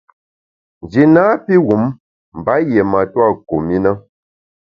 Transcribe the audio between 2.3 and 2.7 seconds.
mba